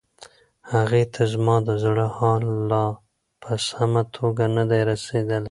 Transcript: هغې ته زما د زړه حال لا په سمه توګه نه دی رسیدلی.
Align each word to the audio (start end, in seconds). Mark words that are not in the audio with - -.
هغې 0.71 1.03
ته 1.13 1.21
زما 1.33 1.55
د 1.67 1.69
زړه 1.83 2.05
حال 2.17 2.43
لا 2.69 2.85
په 3.41 3.51
سمه 3.67 4.03
توګه 4.15 4.43
نه 4.55 4.63
دی 4.69 4.81
رسیدلی. 4.89 5.39